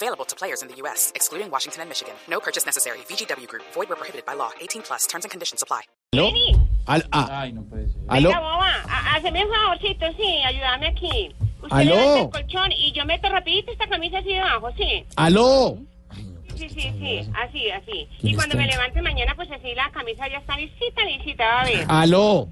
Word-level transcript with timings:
Available 0.00 0.24
to 0.26 0.36
players 0.36 0.62
in 0.62 0.68
the 0.68 0.76
U.S., 0.84 1.10
excluding 1.16 1.50
Washington 1.50 1.80
and 1.82 1.88
Michigan. 1.90 2.14
No 2.28 2.38
purchase 2.38 2.64
necessary. 2.64 2.98
VGW 3.10 3.48
Group. 3.48 3.64
Void 3.74 3.88
where 3.88 3.96
prohibited 3.96 4.24
by 4.24 4.34
law. 4.34 4.50
18 4.60 4.82
plus. 4.82 5.06
Terms 5.08 5.24
and 5.24 5.30
conditions 5.32 5.60
apply. 5.60 5.82
¿Aló? 6.14 6.30
Al- 6.86 7.02
ah, 7.10 7.28
Ay, 7.42 7.52
no 7.52 7.62
puede 7.64 7.88
ser. 7.90 8.00
¿Aló? 8.08 8.28
Venga, 8.28 8.40
boba, 8.40 8.70
ha- 8.88 9.16
hazme 9.16 9.44
un 9.44 9.50
favorcito, 9.52 10.06
sí, 10.16 10.40
ayúdame 10.46 10.86
aquí. 10.86 11.34
Usted 11.62 11.76
¿Aló? 11.76 11.94
levanta 11.96 12.20
el 12.20 12.30
colchón 12.44 12.72
y 12.72 12.92
yo 12.92 13.04
meto 13.06 13.28
rapidito 13.28 13.72
esta 13.72 13.88
camisa 13.88 14.18
así 14.18 14.28
debajo, 14.34 14.70
sí. 14.78 15.04
¿Aló? 15.16 15.78
Sí, 16.56 16.68
sí, 16.68 16.80
sí, 16.80 17.30
así, 17.36 17.70
así. 17.70 18.08
¿Quién 18.20 18.32
Y 18.32 18.34
cuando 18.36 18.54
está? 18.54 18.66
me 18.66 18.72
levante 18.72 19.02
mañana, 19.02 19.34
pues 19.34 19.50
así 19.50 19.74
la 19.74 19.90
camisa 19.90 20.28
ya 20.28 20.38
está 20.38 20.56
lisita, 20.56 21.04
lisita, 21.04 21.44
va 21.44 21.60
a 21.60 21.64
ver. 21.64 21.84
¿Aló? 21.88 22.48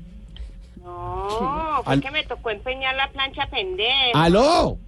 No, 0.83 1.81
fue 1.85 1.93
Al- 1.95 2.01
que 2.03 2.11
me 2.11 2.25
tocó 2.25 2.51
empeñar 2.51 2.95
la 2.97 3.09
plancha 3.13 3.47
pendeja. 3.47 4.11
¿Aló? 4.15 4.79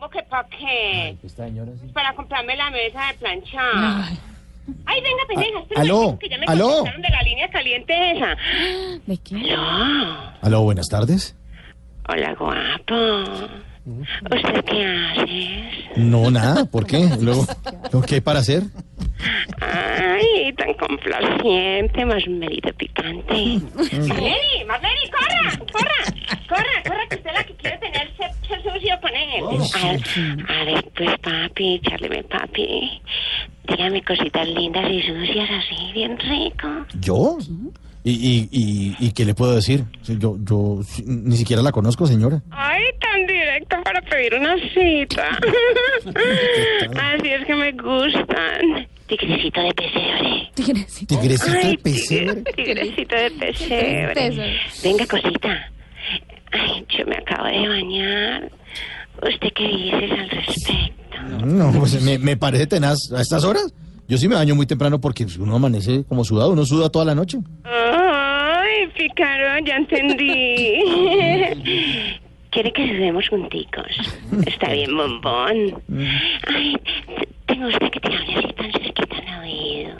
¿Cómo 0.00 0.10
que 0.10 0.22
pa' 0.22 0.46
qué? 0.48 1.14
Esta 1.22 1.44
señora 1.44 1.72
sí. 1.78 1.88
Para 1.92 2.14
comprarme 2.14 2.56
la 2.56 2.70
mesa 2.70 3.08
de 3.08 3.18
planchar. 3.18 4.16
Ay, 4.86 5.00
venga, 5.02 5.24
pendeja, 5.28 5.58
aló, 5.76 6.18
que 6.18 6.26
ya 6.26 6.38
me 6.38 6.46
aló. 6.46 6.68
contestaron 6.68 7.02
de 7.02 7.10
la 7.10 7.22
línea 7.22 7.50
caliente 7.50 8.12
esa. 8.12 8.36
¿De 9.06 9.18
qué? 9.18 9.52
Aló. 9.52 10.32
¿Aló? 10.40 10.62
Buenas 10.62 10.88
tardes. 10.88 11.36
Hola, 12.08 12.34
guapo. 12.34 13.50
¿Usted 13.84 14.64
qué 14.64 14.86
haces? 14.86 15.96
No, 15.98 16.30
nada. 16.30 16.64
¿Por 16.64 16.86
qué? 16.86 17.06
Luego, 17.20 17.44
¿luego 17.92 18.06
¿qué 18.06 18.14
hay 18.14 18.20
para 18.22 18.38
hacer? 18.38 18.62
Ay, 19.60 20.50
tan 20.54 20.72
complaciente, 20.74 22.06
más 22.06 22.26
merito 22.26 22.72
picante. 22.72 23.60
Marlene, 23.76 24.64
Marlene, 24.66 25.10
corra, 25.10 25.58
corra, 25.72 26.48
corra, 26.48 26.82
corra, 26.84 27.06
que 27.10 27.16
usted 27.16 27.30
es 27.30 27.34
la 27.36 27.44
que 27.44 27.54
quiere 27.54 27.78
tener 27.78 28.10
sexo 28.16 28.70
sucio 28.72 28.98
A 29.58 30.64
ver, 30.64 30.84
pues 30.96 31.18
papi, 31.20 31.80
charleme 31.82 32.22
papi. 32.24 33.00
Dígame 33.68 34.02
cositas 34.02 34.48
lindas 34.48 34.90
y 34.90 35.02
sucias 35.02 35.48
así, 35.50 35.92
bien 35.92 36.18
rico. 36.18 36.68
¿Yo? 37.00 37.38
¿Y, 38.02 38.12
y, 38.12 38.48
y, 38.50 38.96
y 39.06 39.12
qué 39.12 39.24
le 39.26 39.34
puedo 39.34 39.54
decir? 39.54 39.84
Yo, 40.04 40.36
yo 40.42 40.80
ni 41.04 41.36
siquiera 41.36 41.60
la 41.62 41.70
conozco, 41.70 42.06
señora. 42.06 42.42
Ay, 42.50 42.82
tan 42.98 43.26
directo 43.26 43.76
para 43.84 44.00
pedir 44.02 44.34
una 44.34 44.56
cita. 44.72 45.38
Así 46.96 47.28
es 47.28 47.44
que 47.46 47.54
me 47.54 47.72
gustan. 47.72 48.88
Tigrecito 49.06 49.60
de 49.60 49.74
pesebre. 49.74 50.50
Tigrecito. 50.54 51.16
Tigrecito 51.20 51.52
de 51.52 51.58
Ay, 51.66 51.76
pesebre. 51.76 52.42
tigre- 52.42 52.54
tigrecito 52.56 53.16
de 53.16 53.30
pesebre. 53.32 54.14
Pesebre. 54.14 54.60
Venga, 54.84 55.06
cosita. 55.06 55.70
Ay, 56.52 56.86
yo 56.96 57.06
me 57.06 57.16
acabo 57.16 57.44
de 57.48 57.68
bañar. 57.68 58.50
¿Usted 59.22 59.48
qué 59.54 59.62
dices 59.68 60.10
al 60.18 60.30
respecto? 60.30 61.46
No, 61.46 61.72
pues 61.72 62.02
me, 62.02 62.18
me 62.18 62.36
parece 62.36 62.66
tenaz. 62.66 63.12
¿A 63.12 63.20
estas 63.20 63.44
horas? 63.44 63.72
Yo 64.08 64.16
sí 64.18 64.28
me 64.28 64.34
baño 64.34 64.54
muy 64.54 64.66
temprano 64.66 65.00
porque 65.00 65.26
uno 65.38 65.54
amanece 65.56 66.04
como 66.08 66.24
sudado, 66.24 66.50
uno 66.52 66.64
suda 66.64 66.88
toda 66.90 67.04
la 67.04 67.14
noche. 67.14 67.38
Ay, 67.64 68.88
picarón, 68.96 69.64
ya 69.64 69.76
entendí. 69.76 70.82
¿Quiere 72.50 72.72
que 72.72 72.88
sudemos 72.88 73.28
junticos? 73.28 73.86
Está 74.46 74.72
bien, 74.72 74.96
bombón. 74.96 75.56
Ay, 76.48 76.74
t- 76.74 77.28
tengo 77.46 77.68
usted 77.68 77.90
que 77.92 78.00
te 78.00 78.08
hable 78.08 78.34
así 78.34 78.52
tan 78.54 78.72
cerquita 78.72 79.16
al 79.36 79.44
oído. 79.44 79.92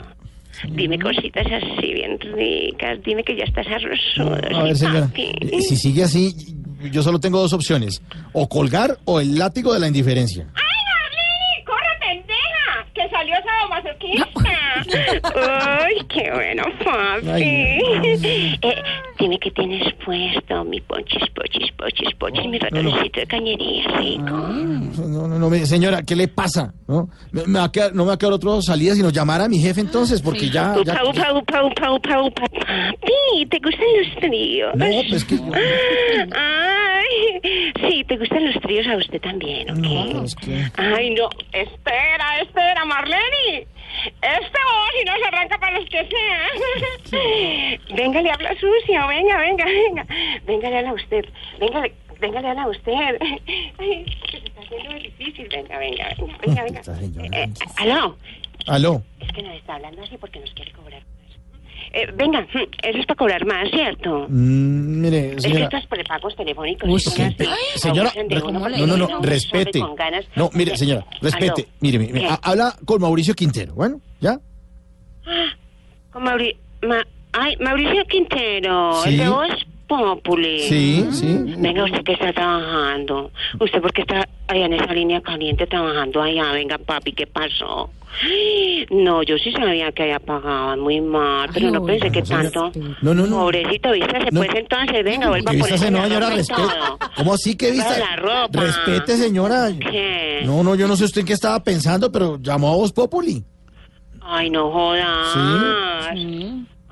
Dime 0.71 0.99
cositas 0.99 1.45
así 1.47 1.93
bien 1.93 2.19
ricas. 2.19 3.01
Dime 3.05 3.23
que 3.23 3.37
ya 3.37 3.45
estás 3.45 3.65
arrozudo. 3.67 4.35
A 4.59 4.63
ver, 4.63 4.75
señora, 4.75 5.09
eh, 5.15 5.61
si 5.61 5.77
sigue 5.77 6.03
así, 6.03 6.35
yo 6.89 7.03
solo 7.03 7.19
tengo 7.19 7.39
dos 7.39 7.53
opciones. 7.53 8.01
O 8.33 8.47
colgar 8.49 8.97
o 9.05 9.19
el 9.19 9.37
látigo 9.37 9.73
de 9.73 9.79
la 9.79 9.87
indiferencia. 9.87 10.47
¡Ay, 10.55 10.63
Marlene! 10.87 11.65
¡Corre, 11.65 11.97
pendeja! 11.99 12.85
¡Que 12.93 13.09
salió 13.09 13.35
sadomasoquista! 13.45 14.27
¡Ay, 15.83 15.95
qué 16.09 16.31
bueno, 16.33 16.63
papi! 16.83 17.29
Ay, 17.29 18.59
Eh, 18.61 18.83
dime 19.21 19.37
que 19.39 19.51
tienes 19.51 19.93
puesto 20.03 20.63
mi 20.65 20.81
ponchis, 20.81 21.21
pochis, 21.35 21.71
pochis, 21.77 22.13
pochis, 22.19 22.45
mi 22.47 22.57
ratoncito 22.59 23.19
de 23.19 23.27
cañería 23.27 23.87
rico. 23.97 24.23
No, 25.07 25.27
no, 25.27 25.39
no, 25.39 25.49
me- 25.49 25.65
señora, 25.65 26.01
¿qué 26.03 26.15
le 26.15 26.27
pasa? 26.27 26.73
¿No? 26.87 27.07
Me, 27.31 27.45
me 27.45 27.59
va 27.59 27.65
a 27.65 27.71
quedar, 27.71 27.93
no 27.93 28.03
me 28.03 28.09
va 28.09 28.13
a 28.15 28.17
quedar 28.17 28.33
otra 28.33 28.61
salida 28.61 28.95
sino 28.95 29.09
llamar 29.09 29.41
a 29.41 29.47
mi 29.47 29.59
jefe 29.59 29.81
entonces, 29.81 30.21
porque 30.21 30.49
ya... 30.49 30.75
ya- 30.85 31.03
Upa, 31.03 31.33
upa, 31.33 31.33
upa, 31.33 31.63
upa, 31.63 31.91
upa, 31.93 32.21
upa, 32.23 32.41
papi, 32.49 33.45
¿te 33.49 33.59
gustan 33.59 33.85
los 34.03 34.15
tríos? 34.19 34.75
No, 34.75 34.85
pues 35.09 35.23
que 35.25 35.37
yo- 35.37 35.43
Ay, 36.35 37.41
sí, 37.89 38.03
¿te 38.07 38.17
gustan 38.17 38.45
los 38.45 38.61
tríos 38.61 38.87
a 38.87 38.97
usted 38.97 39.21
también, 39.21 39.69
ok? 39.71 39.77
No, 39.77 40.05
pero 40.07 40.23
es 40.23 40.35
que... 40.35 40.63
Ay, 40.77 41.13
no, 41.13 41.29
espera, 41.53 42.39
espera, 42.41 42.85
Marlene. 42.85 43.67
Este 44.21 44.59
voz 44.63 44.91
y 45.01 45.05
no 45.05 45.11
se 45.17 45.25
arranca 45.27 45.57
para 45.59 45.77
los 45.79 45.87
que 45.89 46.07
sea. 46.07 46.47
Venga, 47.95 48.21
le 48.21 48.31
habla 48.31 48.51
sucio, 48.55 49.07
venga, 49.07 49.37
venga, 49.39 49.65
venga. 49.65 50.05
Venga, 50.45 50.69
le 50.69 50.77
habla 50.77 50.89
a 50.91 50.93
usted. 50.93 51.25
Venga, 51.59 51.81
le- 51.81 51.93
venga, 52.19 52.41
le 52.41 52.47
habla 52.49 52.63
a 52.63 52.69
usted. 52.69 52.91
Ay, 53.79 54.05
se 54.29 54.37
está 54.37 54.61
haciendo 54.61 54.93
difícil. 54.95 55.47
Venga, 55.49 55.77
venga, 55.79 56.07
venga, 56.17 56.37
venga. 56.45 56.63
venga. 56.63 56.83
Señora. 56.83 57.27
Eh, 57.37 57.43
eh, 57.43 57.53
aló. 57.77 58.17
Aló. 58.67 59.03
Es 59.19 59.31
que 59.33 59.41
nos 59.43 59.55
está 59.55 59.75
hablando 59.75 60.03
así 60.03 60.17
porque 60.17 60.39
nos 60.39 60.51
quiere 60.51 60.71
cobrar. 60.71 61.01
Eh, 61.93 62.07
venga, 62.15 62.39
eso 62.53 62.59
es 62.99 63.05
para 63.05 63.15
cobrar 63.17 63.45
más, 63.45 63.69
¿cierto? 63.69 64.27
Mm, 64.29 65.01
mire, 65.01 65.27
Es 65.31 65.35
que 65.35 65.41
señora... 65.41 65.63
estos 65.65 65.85
prepagos 65.87 66.35
telefónicos 66.37 66.89
Uy, 66.89 66.99
son 67.01 67.13
sí. 67.13 67.21
así. 67.23 67.49
Señora, 67.75 68.09
abusan 68.11 68.27
de 68.29 68.35
uno 68.35 68.45
¿cómo 68.45 68.59
porque 68.61 68.77
le 68.77 68.87
no, 68.87 68.97
no, 68.97 69.07
no, 69.09 69.21
respete. 69.21 69.79
con 69.81 69.95
ganas. 69.95 70.25
No, 70.35 70.49
mire, 70.53 70.77
señora, 70.77 71.05
respete. 71.21 71.61
aló. 71.63 71.71
Mire, 71.81 71.99
mire, 71.99 72.29
habla 72.41 72.75
con 72.85 73.01
Mauricio 73.01 73.33
Quintero. 73.33 73.73
Bueno, 73.73 73.99
¿ya? 74.21 74.39
Con 76.11 76.23
Mauri- 76.23 76.55
Ma- 76.83 77.05
Ay, 77.33 77.55
Mauricio 77.59 78.03
Quintero, 78.05 78.93
Sí. 79.03 79.09
el 79.09 79.17
de 79.17 79.29
Voz 79.29 79.65
Populi. 79.87 80.59
Sí, 80.61 81.05
sí. 81.11 81.37
Venga, 81.57 81.83
usted 81.85 82.03
que 82.03 82.13
está 82.13 82.31
trabajando. 82.33 83.31
Usted 83.59 83.81
porque 83.81 84.01
está 84.01 84.27
allá 84.47 84.65
en 84.65 84.73
esa 84.73 84.93
línea 84.93 85.21
caliente 85.21 85.67
trabajando 85.67 86.21
allá. 86.21 86.51
Venga, 86.53 86.77
papi, 86.77 87.11
¿qué 87.13 87.27
pasó? 87.27 87.89
No, 88.89 89.23
yo 89.23 89.37
sí 89.37 89.51
sabía 89.53 89.91
que 89.93 90.03
allá 90.03 90.19
pagaban 90.19 90.79
muy 90.81 90.99
mal, 90.99 91.49
pero 91.53 91.67
Ay, 91.67 91.71
no 91.73 91.85
pensé 91.85 92.07
oiga, 92.07 92.19
que 92.19 92.25
señora. 92.25 92.51
tanto. 92.51 92.71
No, 93.01 93.13
no, 93.13 93.25
no. 93.25 93.37
Pobrecito, 93.39 93.91
vístase 93.91 94.27
No. 94.31 94.41
pues 94.41 94.49
entonces, 94.55 95.03
venga, 95.03 95.29
vuelva 95.29 95.51
¿Qué 95.51 95.57
a 95.57 95.61
ponerse 95.61 95.85
señora, 95.85 96.29
respete? 96.29 96.61
todo. 96.61 96.99
¿Cómo 97.15 97.33
así 97.33 97.55
que 97.55 97.71
vista? 97.71 97.97
La 97.99 98.15
ropa. 98.17 98.59
Respete, 98.61 99.15
señora. 99.17 99.69
¿Qué? 99.79 100.41
No, 100.45 100.61
no, 100.63 100.75
yo 100.75 100.87
no 100.89 100.95
sé 100.97 101.05
usted 101.05 101.21
en 101.21 101.27
qué 101.27 101.33
estaba 101.33 101.63
pensando, 101.63 102.11
pero 102.11 102.37
llamó 102.41 102.71
a 102.73 102.75
Voz 102.75 102.91
Populi. 102.91 103.43
Ay, 104.21 104.49
no 104.49 104.71
jodas. 104.71 106.11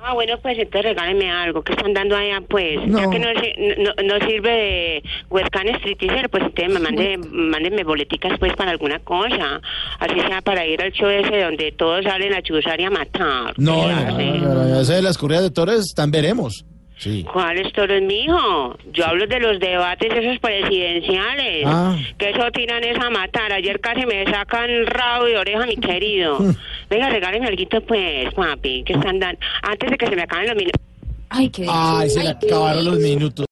Ah, 0.02 0.14
bueno, 0.14 0.38
pues 0.40 0.58
entonces 0.58 0.90
regáleme 0.94 1.30
algo. 1.30 1.62
que 1.62 1.72
están 1.72 1.92
dando 1.92 2.16
allá, 2.16 2.40
pues? 2.48 2.86
No. 2.86 2.98
Ya 2.98 3.10
que 3.10 3.18
no, 3.18 3.28
no, 3.32 4.02
no 4.02 4.26
sirve 4.26 4.50
de 4.50 5.02
webcam 5.28 5.66
stripteaser, 5.76 6.30
pues 6.30 6.44
entonces 6.44 6.72
me 6.72 6.80
mande, 6.80 7.18
mándenme 7.18 7.84
boleticas, 7.84 8.38
pues, 8.38 8.54
para 8.54 8.70
alguna 8.70 8.98
cosa. 9.00 9.60
Así 9.98 10.18
sea 10.20 10.40
para 10.40 10.64
ir 10.66 10.80
al 10.80 10.92
show 10.92 11.08
ese 11.08 11.42
donde 11.42 11.72
todos 11.72 12.04
salen 12.04 12.32
a 12.32 12.42
chuzar 12.42 12.80
y 12.80 12.84
a 12.84 12.90
matar. 12.90 13.54
No, 13.58 13.86
¿Qué 14.16 14.40
no, 14.40 14.80
ese 14.80 14.94
de 14.94 15.02
las 15.02 15.18
corridas 15.18 15.42
de 15.42 15.50
toros 15.50 15.80
están 15.80 16.10
veremos. 16.10 16.64
Sí. 17.00 17.24
¿Cuáles 17.32 17.72
toros, 17.72 18.02
mijo? 18.02 18.76
Yo 18.92 19.06
hablo 19.06 19.26
de 19.26 19.40
los 19.40 19.58
debates 19.58 20.12
esos 20.12 20.38
presidenciales. 20.38 21.64
Ah. 21.66 21.96
Que 22.18 22.28
eso 22.28 22.50
tiran 22.52 22.84
es 22.84 22.98
a 22.98 23.08
matar. 23.08 23.50
Ayer 23.54 23.80
casi 23.80 24.04
me 24.04 24.22
sacan 24.26 24.84
rabo 24.84 25.26
y 25.26 25.34
oreja, 25.34 25.64
mi 25.64 25.76
querido. 25.76 26.38
Venga, 26.90 27.08
regáleme 27.08 27.46
algo, 27.46 27.80
pues, 27.86 28.34
papi, 28.34 28.82
que 28.84 28.94
están 28.94 29.20
dando... 29.20 29.38
Antes 29.62 29.90
de 29.90 29.96
que 29.96 30.06
se 30.06 30.16
me 30.16 30.22
acaben 30.22 30.48
los 30.48 30.56
minutos. 30.56 30.80
Ay, 31.28 31.48
qué 31.48 31.64
Ay, 31.68 32.10
se 32.10 32.24
le 32.24 32.30
acabaron 32.30 32.84
los 32.84 32.98
minutos. 32.98 33.46